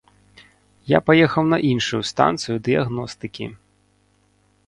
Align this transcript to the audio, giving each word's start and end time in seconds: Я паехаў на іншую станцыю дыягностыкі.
Я 0.91 0.99
паехаў 1.09 1.43
на 1.51 1.59
іншую 1.73 2.01
станцыю 2.11 2.57
дыягностыкі. 2.67 3.51